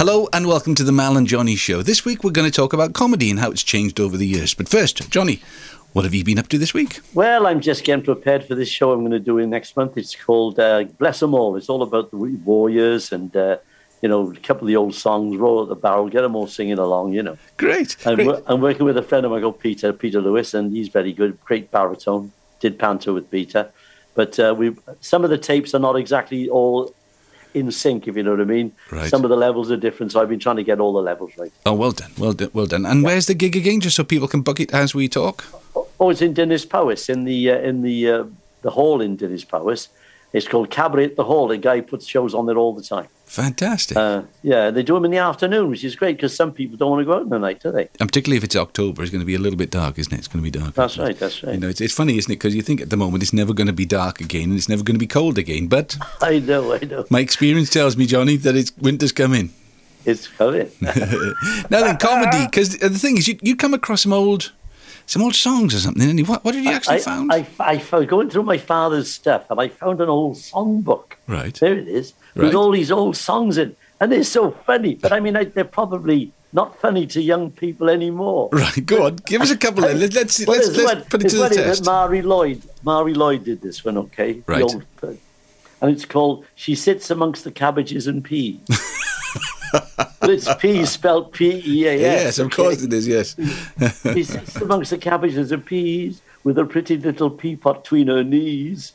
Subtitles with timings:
[0.00, 1.82] Hello and welcome to the Mal and Johnny Show.
[1.82, 4.54] This week we're going to talk about comedy and how it's changed over the years.
[4.54, 5.42] But first, Johnny,
[5.92, 7.00] what have you been up to this week?
[7.12, 9.98] Well, I'm just getting prepared for this show I'm going to do in next month.
[9.98, 11.54] It's called uh, Bless 'em All.
[11.54, 13.58] It's all about the warriors and, uh,
[14.00, 16.46] you know, a couple of the old songs, roll at the barrel, get them all
[16.46, 17.36] singing along, you know.
[17.58, 17.98] Great.
[18.06, 18.26] I'm, great.
[18.26, 21.12] wo- I'm working with a friend of mine called Peter, Peter Lewis, and he's very
[21.12, 22.32] good, great baritone.
[22.60, 23.70] Did panto with Peter.
[24.14, 26.94] But uh, we some of the tapes are not exactly all
[27.54, 28.72] in sync, if you know what I mean.
[28.90, 29.08] Right.
[29.08, 31.32] Some of the levels are different, so I've been trying to get all the levels
[31.36, 31.52] right.
[31.66, 32.86] Oh, well done, well done, well done.
[32.86, 35.44] And where's the gig again, just so people can book it as we talk?
[35.98, 38.24] Oh, it's in Dinas Powys, in the uh, in the uh,
[38.62, 39.88] the hall in Dinas Powys.
[40.32, 41.48] It's called Cabaret at the Hall.
[41.48, 43.08] The guy puts shows on there all the time.
[43.30, 43.96] Fantastic.
[43.96, 46.90] Uh, yeah, they do them in the afternoon, which is great because some people don't
[46.90, 47.88] want to go out in the night, do they?
[48.00, 50.18] and particularly if it's October, it's going to be a little bit dark, isn't it?
[50.18, 50.74] It's going to be dark.
[50.74, 51.16] That's right.
[51.16, 51.54] That's right.
[51.54, 52.34] You know, it's, it's funny, isn't it?
[52.34, 54.68] Because you think at the moment it's never going to be dark again and it's
[54.68, 55.68] never going to be cold again.
[55.68, 56.74] But I know.
[56.74, 57.04] I know.
[57.08, 59.52] my experience tells me, Johnny, that it's winter's coming.
[60.04, 60.72] It's coming.
[60.80, 64.50] Now then, comedy, because the thing is, you you come across some old,
[65.06, 66.10] some old songs or something.
[66.10, 67.32] And you, what, what did you actually I, found?
[67.32, 71.12] I, I, found going through my father's stuff, and I found an old songbook.
[71.28, 71.54] right.
[71.54, 72.44] There it is, Right.
[72.46, 74.94] with all these old songs in, and they're so funny.
[74.94, 78.48] But I mean, I, they're probably not funny to young people anymore.
[78.52, 78.84] Right.
[78.86, 79.16] Go on.
[79.16, 79.84] Give us a couple.
[79.84, 81.84] Of, let's let's Well, let's, let's one- put it to the test.
[81.86, 84.32] Marie Lloyd, Marie Lloyd did this one, okay?
[84.34, 84.62] The Right.
[84.62, 84.84] old-
[85.82, 88.60] and it's called "She Sits Amongst the Cabbages and Peas."
[89.72, 92.00] but it's peas spelled P E A S.
[92.00, 92.56] Yes, of okay?
[92.56, 93.06] course it is.
[93.08, 93.36] Yes.
[94.12, 98.22] She sits amongst the cabbages and peas with a pretty little pea pot between her
[98.24, 98.92] knees.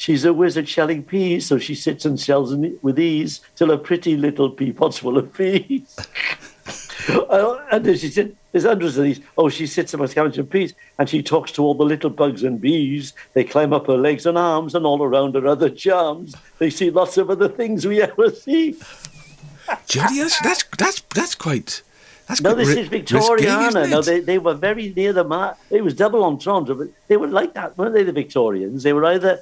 [0.00, 4.16] She's a wizard shelling peas, so she sits and shells with ease till a pretty
[4.16, 5.94] little pea pot's full of peas.
[7.08, 9.20] Oh, and then she said, there's hundreds of these.
[9.36, 12.44] Oh, she sits amongst cabbages and peas, and she talks to all the little bugs
[12.44, 13.14] and bees.
[13.32, 16.36] They climb up her legs and arms, and all around her other charms.
[16.58, 18.76] They see lots of other things we ever see.
[19.86, 21.82] Jody, that's that's that's that's quite.
[22.28, 23.88] That's No, quite this ri- is Victoriana.
[23.90, 25.56] No, they, they were very near the mark.
[25.70, 28.82] It was double entendre, but they were like that, weren't they, the Victorians?
[28.84, 29.40] They were either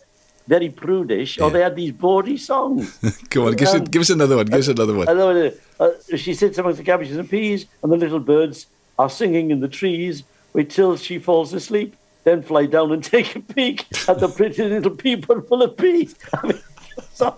[0.48, 2.96] very prudish or they had these bawdy songs.
[3.30, 4.46] Go on, give us, Um, give us another one.
[4.46, 5.08] Give us another one.
[5.08, 8.66] I know uh, she sits amongst the cabbages and peas, and the little birds
[8.98, 10.24] are singing in the trees.
[10.54, 11.94] Wait till she falls asleep,
[12.24, 16.14] then fly down and take a peek at the pretty little people full of peas.
[16.34, 16.60] I mean,
[17.12, 17.36] so-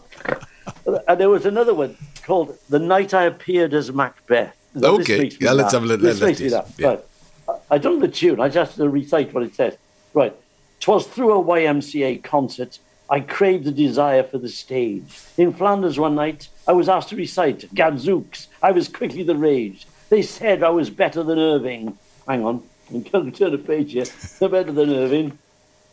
[1.09, 5.51] and there was another one called "The Night I Appeared as Macbeth." Now, Okay, yeah,
[5.53, 5.73] let's laugh.
[5.73, 6.69] have a look- This let's makes me laugh.
[6.69, 6.89] this, yeah.
[6.89, 7.05] Right.
[7.49, 8.41] I I don't know the tune.
[8.41, 9.77] I just have to recite what it says.
[10.15, 10.35] Right.
[10.79, 12.79] Twas through a YMCA concert
[13.13, 15.19] I craved the desire for the stage.
[15.37, 18.47] In Flanders one night, I was asked to recite Gadzooks.
[18.63, 19.89] I was quickly the rage.
[20.11, 21.99] They said I was better than Irving.
[22.29, 22.63] Hang on,
[22.95, 24.05] I'm going to turn a page here.
[24.39, 25.37] They're better than Irving.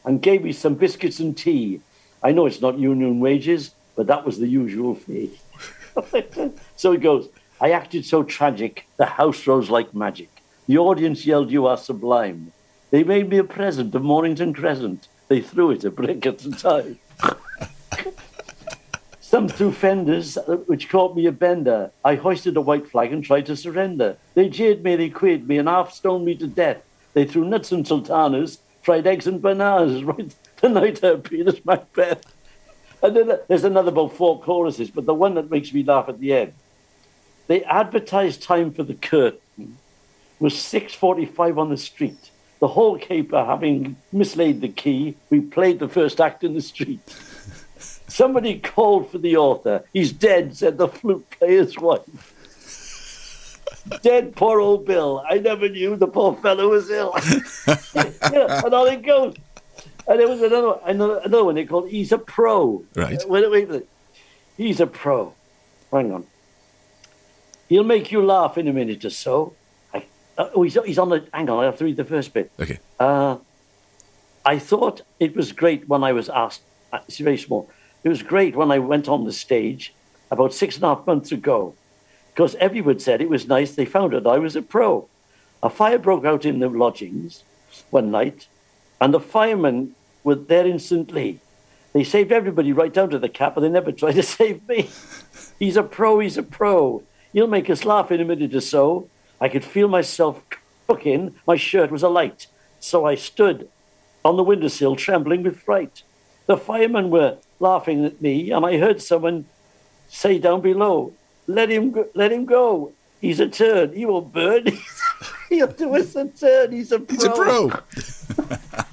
[0.05, 1.81] And gave me some biscuits and tea.
[2.21, 5.39] I know it's not union wages, but that was the usual fee.
[6.75, 7.29] so it goes.
[7.59, 10.29] I acted so tragic, the house rose like magic.
[10.67, 12.51] The audience yelled, You are sublime.
[12.91, 15.07] They made me a present of Mornington Crescent.
[15.29, 16.99] They threw it a brick at the time.
[19.19, 21.91] Some threw fenders, uh, which caught me a bender.
[22.03, 24.17] I hoisted a white flag and tried to surrender.
[24.35, 26.81] They jeered me, they quid me, and half stoned me to death.
[27.13, 31.63] They threw nuts and sultanas, fried eggs and bananas, right the night I appeared as
[31.65, 32.23] Macbeth.
[33.03, 36.09] And then uh, there's another about four choruses, but the one that makes me laugh
[36.09, 36.53] at the end.
[37.47, 39.77] They advertised time for the curtain
[40.39, 42.31] was 6.45 on the street.
[42.59, 46.99] The hall keeper having mislaid the key, we played the first act in the street.
[48.07, 49.83] Somebody called for the author.
[49.93, 52.33] He's dead, said the flute player's wife.
[54.01, 55.23] Dead, poor old Bill.
[55.29, 57.13] I never knew the poor fellow was ill.
[57.95, 59.35] yeah, and on it goes.
[60.07, 62.83] And there was another one, another, another one they called He's a Pro.
[62.95, 63.21] Right.
[63.27, 63.87] Wait, wait, wait.
[64.57, 65.33] He's a pro.
[65.91, 66.25] Hang on.
[67.69, 69.53] He'll make you laugh in a minute or so.
[70.37, 71.25] Uh, oh, he's, he's on the.
[71.33, 72.51] Hang on, I have to read the first bit.
[72.59, 72.79] Okay.
[72.99, 73.37] Uh,
[74.45, 76.61] I thought it was great when I was asked.
[76.93, 77.69] uh, It's very small.
[78.03, 79.93] It was great when I went on the stage
[80.31, 81.73] about six and a half months ago,
[82.33, 83.73] because everyone said it was nice.
[83.75, 85.07] They found out I was a pro.
[85.63, 87.43] A fire broke out in the lodgings
[87.89, 88.47] one night,
[89.01, 91.39] and the firemen were there instantly.
[91.93, 94.89] They saved everybody right down to the cap, but they never tried to save me.
[95.57, 96.19] He's a pro.
[96.19, 97.01] He's a pro.
[97.33, 99.09] He'll make us laugh in a minute or so.
[99.39, 100.41] I could feel myself
[100.87, 101.35] cooking.
[101.45, 102.47] My shirt was alight,
[102.79, 103.69] so I stood
[104.25, 106.03] on the windowsill, trembling with fright.
[106.47, 109.45] The firemen were laughing at me, and I heard someone
[110.09, 111.13] say down below,
[111.45, 112.93] "Let him, go, let him go.
[113.21, 113.93] He's a turd.
[113.93, 114.67] He will burn.
[115.49, 116.71] He'll do us a turn.
[116.71, 117.71] He's a pro." He's a pro.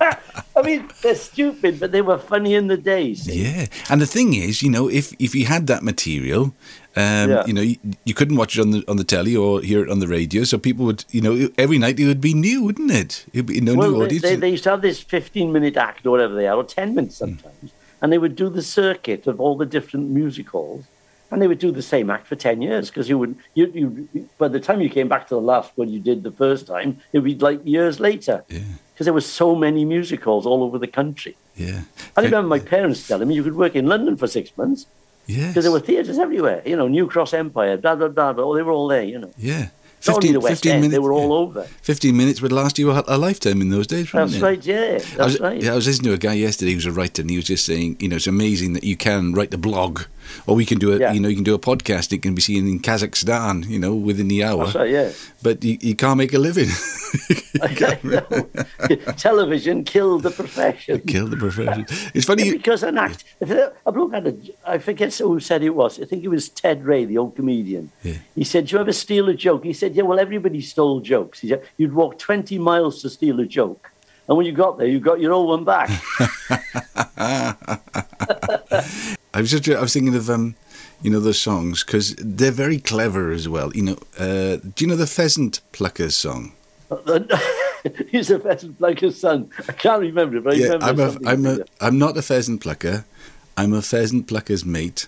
[0.56, 3.26] I mean, they're stupid, but they were funny in the days.
[3.26, 6.54] Yeah, and the thing is, you know, if if you had that material
[6.96, 7.46] Um, Yeah.
[7.46, 9.90] You know, you, you couldn't watch it on the on the telly or hear it
[9.90, 12.90] on the radio, so people would, you know, every night it would be new, wouldn't
[12.90, 13.24] it?
[13.32, 14.22] It'd be no Well, new they, audience.
[14.22, 16.94] they, they used to have this 15 minute act or whatever they are, or 10
[16.94, 17.24] minutes Hmm.
[17.24, 20.84] sometimes, and they would do the circuit of all the different music halls,
[21.30, 24.28] and they would do the same act for 10 years because you would, you, you,
[24.38, 26.98] by the time you came back to the last one you did the first time,
[27.12, 28.60] it would be like years later yeah,
[28.92, 31.36] because there were so many music halls all over the country.
[31.56, 31.80] yeah.
[32.16, 34.86] I remember my parents telling me you could work in London for six months
[35.26, 35.48] Yes.
[35.48, 38.62] because there were theatres everywhere, you know, New Cross Empire, blah, blah, blah, blah, they
[38.62, 39.30] were all there, you know.
[39.38, 39.68] yeah.
[40.06, 41.60] Not only the West End, they were all yeah.
[41.60, 41.62] over.
[41.62, 44.42] 15 minutes would last you a, a lifetime in those days, That's it?
[44.42, 45.62] right, yeah, that's I was, right.
[45.62, 47.64] Yeah, I was listening to a guy yesterday who's a writer, and he was just
[47.64, 50.02] saying, you know, it's amazing that you can write a blog,
[50.46, 51.00] or we can do it.
[51.00, 51.12] Yeah.
[51.12, 52.12] You know, you can do a podcast.
[52.12, 54.64] It can be seen in Kazakhstan, you know, within the hour.
[54.64, 55.10] That's right, yeah.
[55.44, 56.70] But you, you can't make a living.
[57.62, 58.48] I know.
[59.16, 61.00] Television killed the profession.
[61.00, 61.86] Kill the profession.
[62.14, 62.50] It's funny.
[62.50, 63.24] Because an act.
[63.86, 64.34] A bloke had a,
[64.66, 66.00] I forget who said it was.
[66.00, 67.92] I think it was Ted Ray, the old comedian.
[68.02, 68.14] Yeah.
[68.34, 71.40] He said, "Do you ever steal a joke?" He said, "Yeah, well, everybody stole jokes."
[71.40, 73.92] He said, "You'd walk twenty miles to steal a joke,
[74.26, 75.90] and when you got there, you got your old one back."
[79.34, 80.54] I was just, I was thinking of um,
[81.02, 83.74] you know, the songs because they're very clever as well.
[83.74, 86.52] You know, uh, do you know the Pheasant Pluckers song?
[88.08, 89.50] He's a pheasant plucker's son.
[89.68, 91.70] I can't remember it, but I remember I'm a, I'm a, like that.
[91.80, 93.04] I'm not a pheasant plucker.
[93.56, 95.06] I'm a pheasant plucker's mate.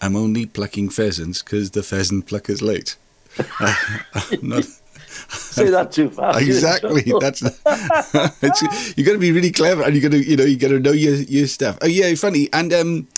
[0.00, 2.96] I'm only plucking pheasants because the pheasant plucker's late.
[3.60, 4.64] I'm not,
[5.28, 6.40] Say that too fast.
[6.40, 7.12] exactly.
[7.20, 10.56] That's it's, you got to be really clever, and you got to you know you
[10.56, 11.78] got to know your your stuff.
[11.82, 12.48] Oh yeah, funny.
[12.52, 13.08] And um,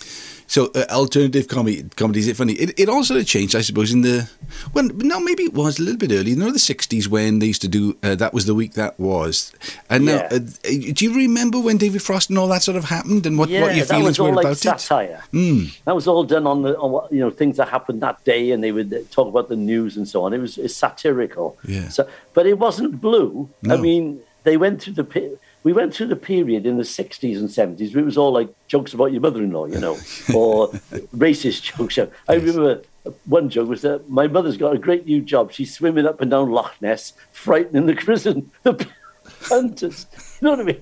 [0.51, 2.55] so uh, alternative comedy comedy is it funny?
[2.55, 4.29] It, it also changed, I suppose, in the
[4.75, 6.33] well, no, maybe it was a little bit early.
[6.33, 8.99] You know, the '60s when they used to do uh, that was the week that
[8.99, 9.53] was.
[9.89, 13.27] And now, uh, do you remember when David Frost and all that sort of happened,
[13.27, 14.81] and what, yeah, what your that feelings was all were like about it?
[14.81, 15.23] satire.
[15.33, 15.79] Mm.
[15.85, 18.51] That was all done on the on what you know things that happened that day,
[18.51, 20.33] and they would uh, talk about the news and so on.
[20.33, 21.59] It was it's satirical.
[21.65, 21.91] Yeah.
[21.91, 23.49] So, but it wasn't blue.
[23.63, 23.77] No.
[23.77, 25.05] I mean, they went through the
[25.63, 27.95] we went through the period in the sixties and seventies.
[27.95, 29.95] where It was all like jokes about your mother-in-law, you know,
[30.35, 30.69] or
[31.17, 31.99] racist jokes.
[31.99, 32.43] I Yes.
[32.43, 32.83] remember
[33.27, 35.53] one joke was that my mother's got a great new job.
[35.53, 38.87] She's swimming up and down Loch Ness, frightening the prison the
[39.43, 40.07] hunters.
[40.41, 40.81] You know what I mean?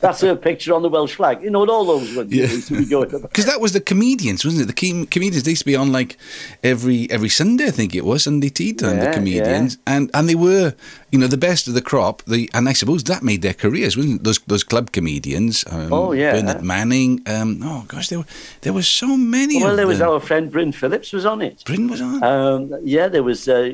[0.00, 1.42] That's her picture on the Welsh flag.
[1.42, 2.30] You know, all those ones.
[2.32, 2.46] Yeah.
[2.46, 3.22] used to be going about.
[3.30, 4.74] Because that was the comedians, wasn't it?
[4.76, 6.16] The com- comedians they used to be on like
[6.62, 8.98] every every Sunday, I think it was Sunday tea time.
[8.98, 10.74] the Yeah, comedians, and and they were,
[11.10, 12.22] you know, the best of the crop.
[12.26, 14.24] The and I suppose that made their careers, wasn't it?
[14.24, 15.64] Those those club comedians.
[15.70, 16.32] Um, Oh, yeah.
[16.32, 17.22] Bernard Manning.
[17.26, 18.26] Um, oh gosh, there were
[18.60, 19.62] there were so many.
[19.62, 21.64] Well, there was our friend Bryn Phillips was on it.
[21.64, 22.22] Bryn was on.
[22.22, 23.72] Um, yeah, there was uh,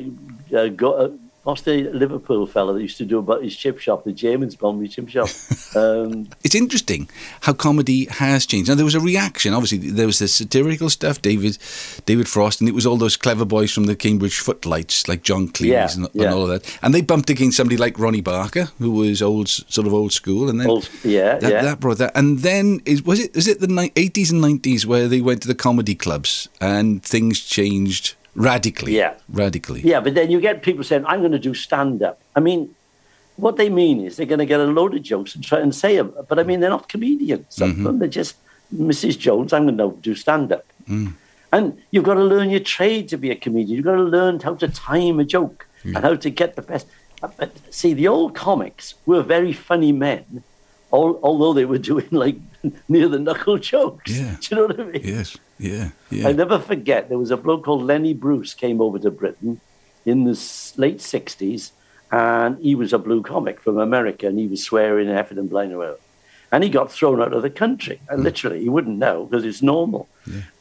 [0.55, 1.09] uh, go, uh,
[1.47, 4.87] what's the Liverpool fella that used to do about his chip shop, the James Bombi
[4.89, 5.29] chip shop.
[5.75, 7.07] Um, it's interesting
[7.41, 8.69] how comedy has changed.
[8.69, 9.53] Now there was a reaction.
[9.53, 11.57] Obviously, there was the satirical stuff, David,
[12.05, 15.49] David Frost, and it was all those clever boys from the Cambridge Footlights, like John
[15.49, 16.79] Cleese Yeah, and, and all of that.
[16.81, 20.49] And they bumped against somebody like Ronnie Barker, who was old, sort of old school,
[20.49, 21.61] and then old, yeah, that, yeah.
[21.61, 22.13] that brought that.
[22.15, 25.47] And then is was it is it the eighties and nineties where they went to
[25.47, 28.95] the comedy clubs and things changed radically?
[28.95, 29.15] Yeah.
[29.29, 29.81] radically.
[29.81, 32.21] Yeah, but then you get people saying, I'm going to do stand up.
[32.35, 32.73] I mean,
[33.35, 35.73] what they mean is they're going to get a load of jokes and try and
[35.75, 36.13] say them.
[36.27, 37.45] But I mean, they're not comedians.
[37.47, 37.51] Mm-hmm.
[37.51, 38.35] Some of them, they're just
[38.73, 39.17] Mrs.
[39.17, 40.65] Jones, I'm going to do stand up.
[40.87, 41.13] Mm.
[41.51, 43.77] And you've got to learn your trade to be a comedian.
[43.77, 46.87] You've got to learn how to time a joke and how to get the best.
[47.23, 50.43] Uh, but see, the old comics were very funny men,
[50.91, 52.37] al- although they were doing like
[52.89, 54.11] near the knuckle jokes.
[54.11, 54.35] Yeah.
[54.41, 55.01] Do you know what I mean?
[55.03, 55.37] Yes.
[55.59, 55.89] Yeah.
[56.09, 56.27] Yeah.
[56.27, 59.59] I never forget there was a bloke called Lenny Bruce came over to Britain
[60.05, 60.39] in the
[60.77, 61.71] late sixties,
[62.11, 65.51] and he was a blue comic from America, and he was swearing and effing and
[65.51, 65.97] and whatever.
[66.51, 67.99] And he got thrown out of the country.
[68.07, 70.07] And literally, he wouldn't know because it's normal.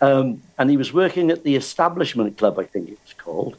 [0.00, 3.56] Um, and he was working at the Establishment Club, I think it was called.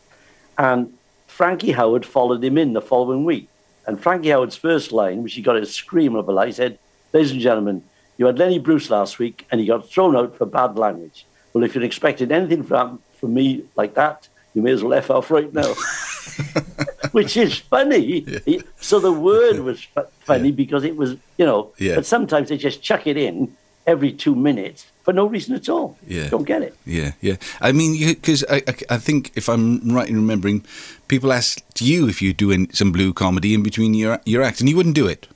[0.57, 0.93] And
[1.27, 3.47] Frankie Howerd followed him in the following week.
[3.85, 6.77] And Frankie Howerd's first line, which he got a scream of a lie, he said,
[7.13, 7.83] Ladies and gentlemen,
[8.17, 11.25] you had Lenny Bruce last week and he got thrown out for bad language.
[11.57, 15.09] Well, if you're expecting anything from, from me like that, you may as well F
[15.09, 15.73] off right now.
[17.13, 18.21] Which is funny.
[18.45, 21.95] He- So the word was fu- funny because it was, you know, Yeah.
[21.95, 23.55] but sometimes they just chuck it in
[23.87, 25.97] every two minutes for no reason at all.
[26.07, 26.29] Yeah.
[26.29, 26.75] Don't get it.
[26.85, 27.37] Yeah, yeah.
[27.59, 30.63] I mean, because I, I, I think if I'm right in remembering,
[31.07, 34.69] people asked you if you're doing some blue comedy in between your your act, and
[34.69, 35.27] you wouldn't do it.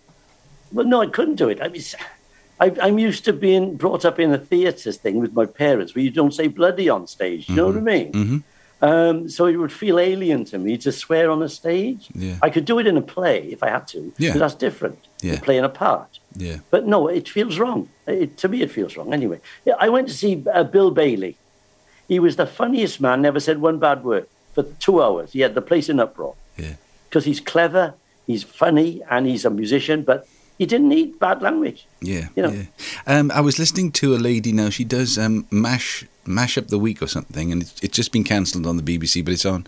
[0.72, 1.60] Well, no, I couldn't do it.
[1.64, 1.82] I mean,
[2.62, 6.04] I, I'm used to being brought up in a theatre thing with my parents where
[6.04, 7.50] you don't say bloody on stage.
[7.50, 8.12] You know what I mean?
[8.12, 8.38] Mm-hmm.
[8.84, 12.10] Um, so it would feel alien to me to swear on a stage.
[12.16, 12.38] Yeah.
[12.42, 14.14] I could do it in a play if I had to.
[14.18, 14.34] Yeah.
[14.34, 15.00] But that's different.
[15.22, 15.40] Yeah.
[15.40, 16.20] Playing a part.
[16.36, 16.60] Yeah.
[16.70, 17.90] But no, it feels wrong.
[18.08, 19.14] It, to me, it feels wrong.
[19.14, 19.40] Anyway,
[19.80, 21.38] I went to see uh, Bill Bailey
[22.12, 23.22] he was the funniest man.
[23.22, 25.32] Never said one bad word for two hours.
[25.32, 26.36] He had the place in uproar.
[26.58, 26.74] Yeah.
[27.08, 27.94] Because he's clever,
[28.28, 30.04] he's funny, and he's a musician.
[30.04, 30.28] But
[30.62, 31.88] he didn't need bad language.
[32.02, 32.52] Yeah, You know.
[32.52, 32.66] yeah.
[33.08, 34.70] Um, I was listening to a lady now.
[34.70, 38.24] She does um, mash mash up the week or something, and it's, it's just been
[38.24, 39.66] cancelled on the BBC, but it's on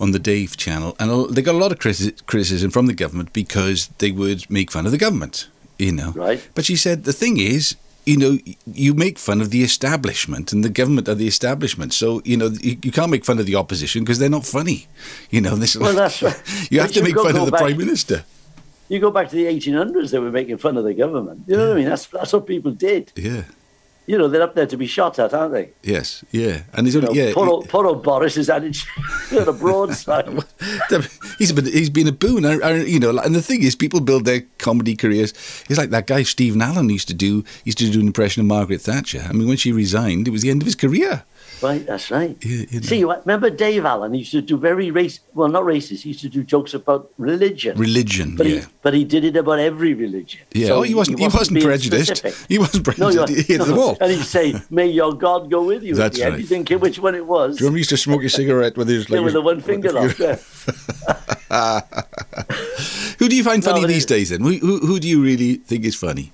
[0.00, 1.78] on the Dave channel, and they got a lot of
[2.26, 6.10] criticism from the government because they would make fun of the government, you know.
[6.16, 6.40] Right.
[6.56, 7.76] But she said the thing is.
[8.08, 8.38] You know,
[8.72, 11.92] you make fun of the establishment, and the government are the establishment.
[11.92, 14.86] So you know, you, you can't make fun of the opposition because they're not funny.
[15.34, 15.74] You know, this.
[15.76, 16.40] Well, that's right.
[16.70, 18.22] You have But to make fun of the back- prime minister.
[18.88, 21.42] You go back to the 1800s, they were making fun of the government.
[21.46, 21.84] You know what I mean?
[21.84, 21.90] Hmm.
[21.90, 23.12] That's that's what people did.
[23.16, 23.42] Yeah.
[24.08, 25.70] You know, they're up there to be shot at, aren't they?
[25.82, 26.24] Yes.
[26.30, 26.62] Yeah.
[26.74, 27.34] And he's You only know, yeah.
[27.34, 28.76] poor, old, poor old Boris is added
[29.32, 30.28] on a broadside.
[31.38, 32.44] he's been he's been a boon.
[32.46, 35.32] I, I, you know, and the thing is, people build their comedy careers.
[35.68, 37.42] It's like that guy Steve Nallon used to do.
[37.64, 39.26] He Used to do an impression of Margaret Thatcher.
[39.28, 41.24] I mean, when she resigned, it was the end of his career.
[41.62, 42.36] Right, that's right.
[42.44, 42.86] You- you know.
[42.86, 44.12] See, remember Dave Allen?
[44.12, 45.20] He used to do very race.
[45.34, 46.02] Well, not racist.
[46.02, 47.78] He used to do jokes about religion.
[47.78, 50.40] Religion, but yeah, he but he did it about every religion.
[50.52, 50.66] yeah.
[50.68, 51.18] So oh, he wasn't.
[51.18, 52.16] He wasn't, prejudiced.
[52.16, 52.48] specific.
[52.48, 53.16] He wasn't No, prejudiced.
[53.30, 53.64] you're, he hit no.
[53.64, 53.96] them all.
[54.00, 56.50] And he'd say, "May your God go with you." at That's the right.
[56.50, 57.56] You care which one it was.
[57.56, 59.40] Do you remember he used to smoke a cigarette with his Yeah, like, with the
[59.40, 60.18] one finger off.
[60.20, 60.36] Yeah.
[63.18, 64.28] Who do you find funny but these days?
[64.30, 66.32] Then who, who who do you really think is funny?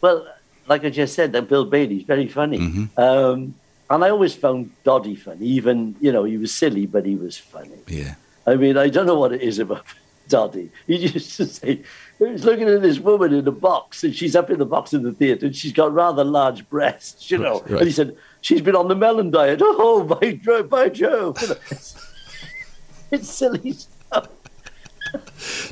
[0.00, 0.26] Well,
[0.66, 2.58] like I just said, that Bill Bailey's very funny.
[2.58, 2.98] Mm-hmm.
[3.00, 3.54] Um,
[3.94, 5.46] and I always found Doddy funny.
[5.46, 7.78] Even you know, he was silly, but he was funny.
[7.86, 8.14] Yeah,
[8.46, 9.84] I mean, I don't know what it is about
[10.28, 10.70] Doddy.
[10.86, 11.82] He used to say,
[12.18, 14.92] he was looking at this woman in a box, and she's up in the box
[14.94, 17.60] in the theatre, and she's got rather large breasts, you know.
[17.62, 17.72] Right.
[17.72, 19.60] And he said, she's been on the melon diet.
[19.84, 21.34] Oh, by, Jo- by Joe.
[21.40, 22.06] You know, it's,
[23.10, 23.88] it's silly stuff.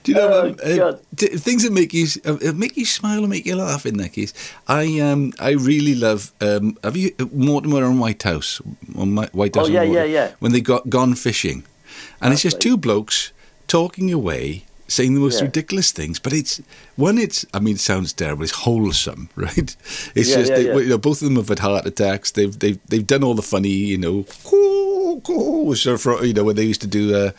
[0.03, 2.85] Do you know Oh, um, uh, t- things that make you uh, uh, make you
[2.85, 3.87] smile and make you laugh?
[3.87, 4.33] In that case,
[4.69, 8.61] I um I really love um have you Mortimer and Whitehouse
[8.97, 9.69] on my, Whitehouse?
[9.69, 10.35] Oh, yeah, Mortimer, yeah, yeah.
[10.41, 11.65] When they got gone fishing,
[12.21, 12.63] and it's just right.
[12.63, 13.33] two blokes
[13.67, 14.65] talking away.
[14.97, 15.47] Saying the most Yeah.
[15.49, 16.61] ridiculous things, but it's
[16.97, 17.17] one.
[17.27, 18.43] It's I mean, it sounds terrible.
[18.43, 19.71] It's wholesome, right?
[20.19, 22.33] It's Yeah, just yeah, they, you know both of them have had heart attacks.
[22.33, 26.45] They've they've they've done all the funny, you know, coo, coo, sort of, you know,
[26.45, 27.31] when they used to do uh,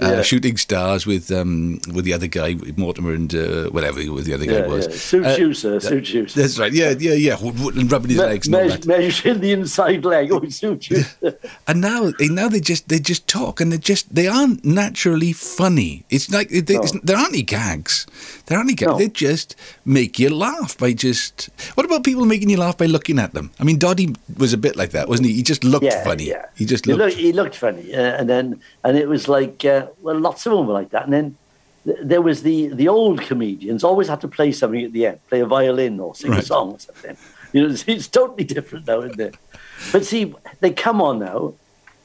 [0.00, 4.34] uh, shooting stars with um with the other guy, Mortimer and uh, whatever with the
[4.34, 4.86] other guy was.
[4.86, 4.96] yeah.
[4.96, 5.80] Suit Uh, you, sir.
[5.80, 6.26] Suit you.
[6.26, 6.40] sir.
[6.40, 6.72] That's right.
[6.72, 7.36] Yeah, yeah, yeah.
[7.40, 10.32] And rubbing his Me- legs all measure, the inside leg.
[10.32, 10.78] Oh, sir.
[11.68, 15.32] And now, eh, now they just they just talk and they just they aren't naturally
[15.32, 16.04] funny.
[16.10, 16.82] It's like they, No.
[16.82, 18.06] it's, there aren't any gags.
[18.46, 18.92] There aren't any gags.
[18.92, 18.98] No.
[18.98, 21.48] They just make you laugh by just.
[21.74, 23.50] What about people making you laugh by looking at them?
[23.58, 25.34] I mean, Doddy was a bit like that, wasn't he?
[25.34, 26.24] He just looked yeah, funny.
[26.24, 26.46] Yeah.
[26.54, 27.00] He just He looked.
[27.14, 30.52] looked, he looked funny, uh, and then and it was like uh, well, lots of
[30.52, 31.04] them were like that.
[31.04, 31.36] And then
[31.84, 35.18] th- there was the the old comedians always had to play something at the end,
[35.28, 37.16] play a violin or sing a song or something.
[37.52, 39.36] You know, it's, it's totally different now, isn't it?
[39.92, 41.54] But see, they come on now,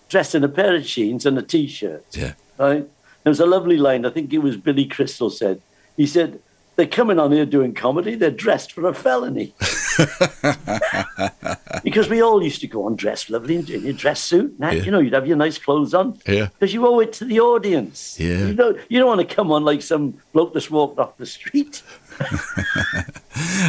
[0.09, 2.05] dressed in a pair of jeans and a t-shirt.
[2.11, 2.33] yeah.
[2.57, 2.87] Right?
[3.23, 4.05] There was a lovely line.
[4.05, 5.61] I think it was Billy Crystal said.
[5.97, 6.39] He said.
[6.75, 8.15] They're coming on here doing comedy.
[8.15, 9.53] They're dressed for a felony.
[11.83, 14.57] because we all used to go on dressed lovely in your dress suit.
[14.59, 14.83] Now, Yeah.
[14.83, 16.17] You know, you'd have your nice clothes on.
[16.25, 16.47] Yeah.
[16.57, 18.17] Because you owe it to the audience.
[18.17, 18.47] Yeah.
[18.47, 21.25] You don't, you don't want to come on like some bloke that's walked off the
[21.25, 21.83] street.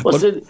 [0.02, 0.45] What's it?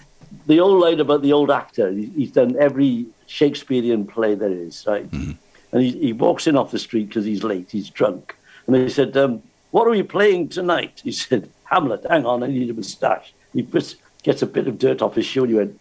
[0.47, 5.11] The old line about the old actor, he's done every Shakespearean play there is, right?
[5.11, 5.33] Mm-hmm.
[5.73, 8.37] And he, he walks in off the street because he's late, he's drunk.
[8.67, 11.01] And they said, um, What are we playing tonight?
[11.05, 13.33] He said, Hamlet, hang on, I need a moustache.
[13.53, 15.81] He puts, gets a bit of dirt off his shoe and he went,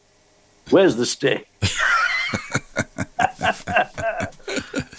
[0.70, 1.48] Where's the stick?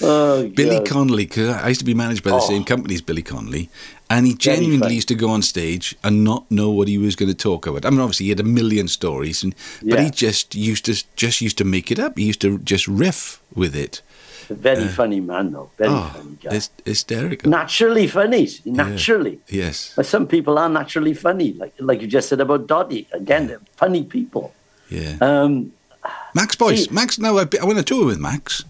[0.02, 0.86] oh, Billy God.
[0.86, 2.48] Connolly, because I used to be managed by the Oh.
[2.48, 3.68] same company as Billy Connolly,
[4.08, 7.28] and he genuinely used to go on stage and not know what he was going
[7.28, 7.84] to talk about.
[7.86, 11.40] I mean, obviously he had a million stories, and, but he just used to just
[11.40, 12.18] used to make it up.
[12.18, 14.02] He used to just riff with it.
[14.54, 15.70] Very funny man, though.
[15.78, 16.54] Very oh, funny guy.
[16.56, 17.50] it's hysterical.
[17.50, 18.48] Naturally funny.
[18.64, 19.40] Naturally.
[19.48, 23.06] yes, But some people are naturally funny, like like you just said about Doddy.
[23.12, 24.52] Again, they're funny people.
[24.88, 25.16] yeah.
[25.20, 25.72] Um,
[26.34, 27.18] Max Boyce, Max.
[27.18, 28.64] No, I, I went on a tour with Max.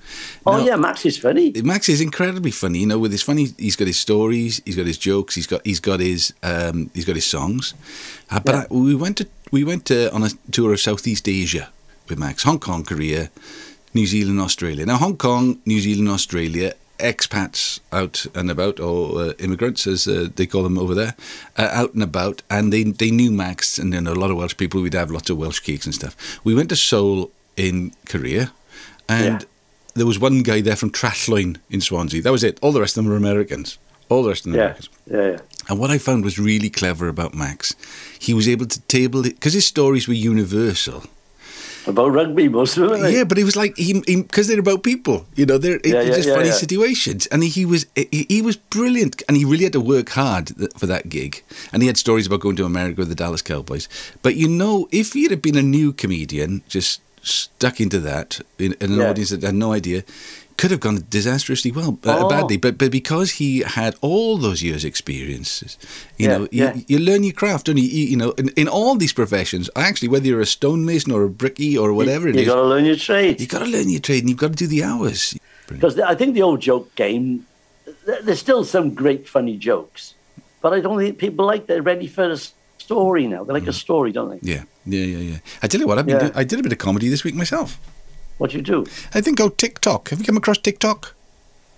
[0.46, 1.52] oh No, yeah, Max is funny.
[1.62, 2.80] Max is incredibly funny.
[2.80, 5.60] You know, with his funny, he's got his stories, he's got his jokes, he's got
[5.64, 7.74] he's got his um, he's got his songs.
[8.30, 8.64] Uh, but Yeah.
[8.70, 11.68] I, we went to we went to, on a tour of Southeast Asia
[12.08, 13.30] with Max, Hong Kong, Korea,
[13.94, 14.86] New Zealand, Australia.
[14.86, 20.28] Now, Hong Kong, New Zealand, Australia, expats out and about, or uh, immigrants as uh,
[20.36, 21.14] they call them over there,
[21.56, 24.36] uh, out and about, and they they knew Max, and you know, a lot of
[24.36, 24.80] Welsh people.
[24.82, 26.14] We'd have lots of Welsh cakes and stuff.
[26.44, 28.52] We went to Seoul in Korea,
[29.08, 29.48] and Yeah.
[29.94, 32.22] there was one guy there from Trashloyne in Swansea.
[32.22, 32.58] That was it.
[32.62, 33.78] All the rest of them were Americans.
[34.08, 34.88] All the rest of them were Yeah, Americans.
[35.10, 35.38] yeah, yeah.
[35.68, 37.74] And what I found was really clever about Max,
[38.18, 41.04] he was able to table it because his stories were universal.
[41.86, 43.10] About rugby, most of them.
[43.12, 45.56] Yeah, but it was like he because they're about people, you know.
[45.58, 49.22] They're Yeah, it's yeah, just yeah, funny situations, and he was he, he was brilliant,
[49.28, 51.42] and he really had to work hard th- for that gig.
[51.72, 53.88] And he had stories about going to America with the Dallas Cowboys.
[54.22, 58.74] But you know, if he'd have been a new comedian, just stuck into that in,
[58.80, 60.04] in an audience that had no idea.
[60.60, 62.28] Could have gone disastrously well, uh, Oh.
[62.28, 65.78] badly, but but because he had all those years' experiences,
[66.18, 66.72] you Yeah, know, you, yeah.
[66.90, 67.88] you learn your craft, don't you?
[67.98, 71.30] You, you know, in, in all these professions, actually, whether you're a stonemason or a
[71.30, 73.40] brickie or whatever it you is, got to learn your trade.
[73.40, 75.34] you got to learn your trade and you've got to do the hours.
[75.68, 77.46] Because I think the old joke game,
[78.24, 80.14] there's still some great funny jokes,
[80.60, 82.38] but I don't think people like they're ready for a
[82.78, 83.44] story now.
[83.44, 84.40] They like a story, don't they?
[84.52, 85.38] Yeah, yeah, yeah, yeah.
[85.62, 86.28] I tell you what, I've been Yeah.
[86.28, 87.78] do- I did a bit of comedy this week myself.
[88.40, 88.86] What do you do?
[89.12, 90.08] I think oh TikTok.
[90.08, 91.14] Have you come across TikTok?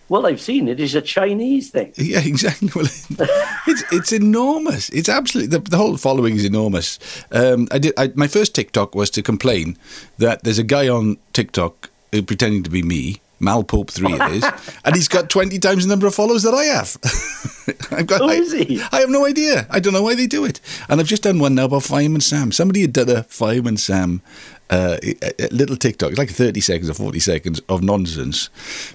[0.09, 0.79] Well, I've seen it.
[0.79, 1.93] It's a Chinese thing.
[1.97, 2.71] Yeah, exactly.
[2.73, 2.85] Well,
[3.67, 4.89] it's it's enormous.
[4.91, 7.01] It's absolutely the, the whole following is enormous.
[7.33, 9.77] Um, I did I, my first TikTok was to complain
[10.19, 13.21] that there's a guy on TikTok uh, pretending to be me.
[13.41, 14.45] Mal Pope three it is,
[14.85, 16.97] and he's got twenty times the number of followers that I have.
[17.91, 18.21] I've got.
[18.21, 18.81] Who I, he?
[18.93, 19.67] I have no idea.
[19.69, 20.61] I don't know why they do it.
[20.89, 22.53] And I've just done one now about Fireman Sam.
[22.53, 24.23] Somebody had done a Fireman Sam
[24.73, 24.97] uh,
[25.39, 28.49] a- little TikTok, it's like 30 seconds or 40 seconds of nonsense,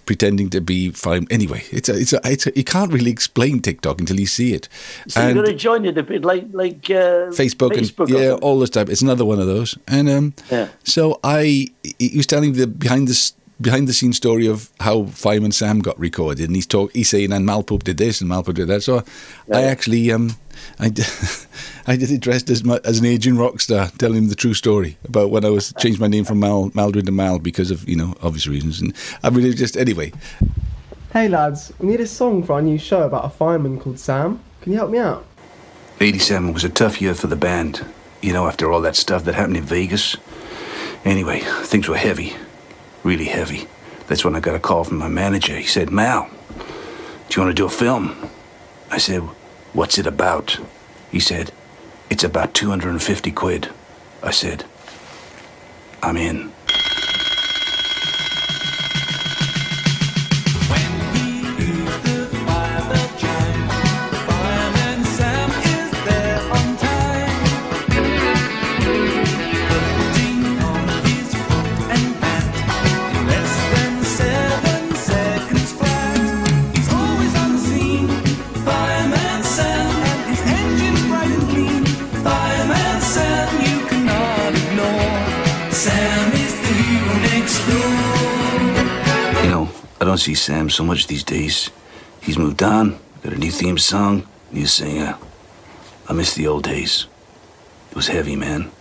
[0.06, 1.28] pretending to be fine.
[1.30, 4.54] Anyway, it's a, it's a, it's a, you can't really explain TikTok until you see
[4.54, 4.68] it.
[5.08, 8.32] So you've got to join it a bit like like uh, Facebook, Facebook and yeah,
[8.42, 8.90] all this type.
[8.90, 9.78] It's another one of those.
[9.88, 10.70] And um, Yeah.
[10.84, 11.68] so I,
[12.00, 16.00] he was telling the behind the behind the scenes story of how Fireman Sam got
[16.00, 18.68] recorded, and he's talk, he's saying, and Mal Pope did this and Mal Pope did
[18.68, 18.84] that.
[18.84, 19.04] So
[19.54, 20.36] I actually, um,
[20.80, 21.06] I, did,
[21.88, 24.54] I did it dressed as my, as an aging rock star, telling him the true
[24.54, 27.88] story about when I was changed my name from Mal Maldwin to Mal because of
[27.88, 30.12] you know obvious reasons, and I really just anyway.
[31.14, 34.40] Hey lads, we need a song for our new show about a fireman called Sam.
[34.62, 35.26] Can you help me out?
[36.00, 37.84] 87 was a tough year for the band.
[38.22, 40.16] You know, after all that stuff that happened in Vegas.
[41.06, 42.36] Anyway, things were heavy.
[43.08, 43.70] Really heavy.
[44.08, 45.56] That's when I got a call from my manager.
[45.56, 46.30] He said, Mal,
[47.30, 48.30] do you want to do a film?
[48.92, 49.22] I said,
[49.72, 50.60] What's it about?
[51.10, 51.54] He said,
[52.10, 53.70] It's about 250 quid.
[54.22, 54.66] I said,
[56.04, 56.52] I'm in.
[90.18, 91.70] Don't see Sam so much these days.
[92.22, 95.16] He's moved on, got a new theme song, new singer.
[96.10, 97.06] I miss the old days.
[97.92, 98.72] It was heavy, man.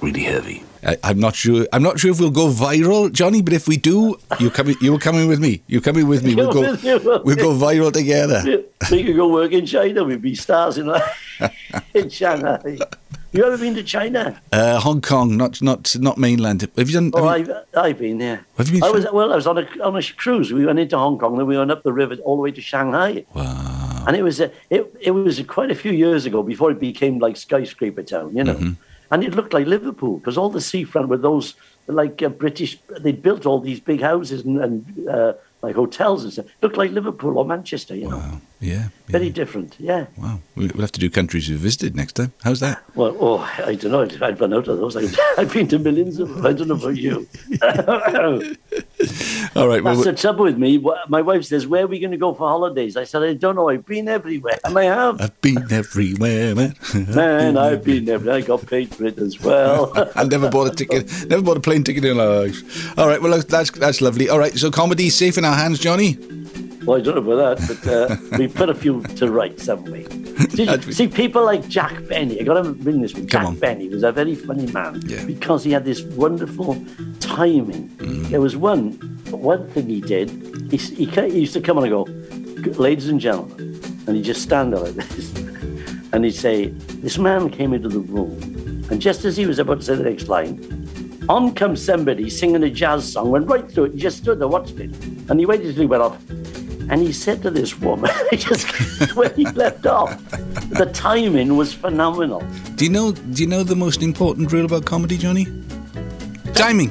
[0.00, 0.64] Really heavy.
[0.84, 1.68] I, I'm not sure.
[1.72, 3.42] I'm not sure if we'll go viral, Johnny.
[3.42, 4.74] But if we do, you coming.
[4.80, 5.62] You coming with me.
[5.68, 6.34] You're coming with me.
[6.34, 6.62] We'll go.
[7.24, 8.42] We'll go viral together.
[8.90, 10.02] We could go work in China.
[10.02, 10.92] We'd be stars in,
[11.94, 12.78] in Shanghai.
[13.32, 14.40] You ever been to China?
[14.52, 16.62] Uh, Hong Kong, not not not mainland.
[16.76, 17.10] Have you done?
[17.14, 18.46] Oh, you- I've, I've been there.
[18.56, 19.32] Have you been I was well.
[19.32, 20.52] I was on a on a cruise.
[20.52, 22.60] We went into Hong Kong, then we went up the river all the way to
[22.60, 23.24] Shanghai.
[23.34, 24.04] Wow.
[24.06, 27.18] And it was a, it it was quite a few years ago before it became
[27.18, 28.54] like skyscraper town, you know.
[28.54, 28.72] Mm-hmm.
[29.10, 31.54] And it looked like Liverpool because all the seafront were those
[31.88, 32.78] like uh, British.
[33.00, 35.34] They built all these big houses and, and uh,
[35.66, 36.46] like hotels and stuff.
[36.62, 38.18] Looked like Liverpool or Manchester, you know.
[38.18, 38.40] Wow.
[38.60, 38.88] Yeah.
[39.08, 40.06] Very different, yeah.
[40.16, 40.40] Wow.
[40.54, 42.32] We- We'll have to do countries we've visited next time.
[42.42, 42.82] How's that?
[42.94, 44.26] Well, oh, I don't know.
[44.26, 44.96] I've run out of those.
[44.96, 46.46] I've, I've been to millions of them.
[46.46, 47.26] I don't know about you.
[49.56, 49.82] All right.
[49.82, 50.78] Well, That's the trouble with me.
[51.08, 53.56] My wife says, "Where are we going to go for holidays?" I said, "I don't
[53.56, 53.68] know.
[53.68, 55.20] I've been everywhere, and I have.
[55.20, 56.74] I've been everywhere, man.
[57.08, 58.36] Man, I've been everywhere.
[58.36, 61.10] I got paid for it as well." I never bought a ticket.
[61.28, 62.98] Never bought a plane ticket in my life.
[62.98, 63.20] All right.
[63.20, 64.28] Well, that's that's lovely.
[64.28, 64.56] All right.
[64.58, 66.16] So comedy safe in our hands, Johnny.
[66.84, 69.90] well, I don't know about that, but uh, we put a few to rights, haven't
[69.90, 70.04] we?
[70.50, 72.40] See, see, people like Jack Benny.
[72.40, 73.26] I got to bring this one.
[73.26, 73.58] Come Jack on.
[73.58, 75.24] Benny was a very funny man Yeah.
[75.24, 76.74] because he had this wonderful
[77.20, 77.88] timing.
[77.98, 78.28] Mm.
[78.28, 78.92] There was one
[79.30, 80.30] one thing he did.
[80.70, 82.02] He, he, he used to come on and go,
[82.80, 85.34] "Ladies and gentlemen," and he'd just stand there like this,
[86.12, 86.66] and he'd say,
[87.02, 88.32] "This man came into the room,
[88.90, 90.54] and just as he was about to say the next line."
[91.28, 94.46] On comes somebody singing a jazz song, went right through it, and just stood there,
[94.46, 94.90] watched it.
[95.28, 96.16] And he waited till he went off.
[96.88, 98.66] And he said to this woman, just
[99.16, 100.16] where he left off,
[100.70, 102.44] the timing was phenomenal.
[102.76, 103.10] Do you know?
[103.10, 105.46] Do you know the most important rule about comedy, Johnny?
[106.54, 106.90] Timing.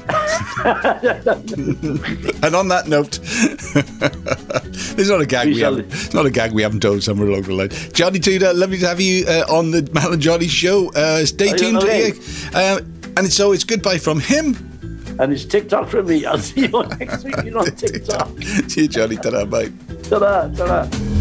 [2.44, 3.20] and on that note,
[4.96, 5.92] There's not a gag We we, haven't.
[5.92, 7.70] It's not a gag we haven't told somewhere along the line.
[7.94, 10.92] Johnny Tudor, lovely to have you uh, on the Mal and Johnny show.
[10.94, 11.78] Uh, stay you tuned.
[11.78, 12.14] okay?
[12.54, 12.80] Uh,
[13.18, 14.56] and so it's goodbye from him.
[15.20, 16.26] And it's TikTok from me.
[16.26, 18.30] I'll see you all next week on TikTok.
[18.68, 19.16] See you, Johnny.
[19.16, 19.72] Ta-ra, bye.
[20.10, 21.15] Ta-da, ta-da.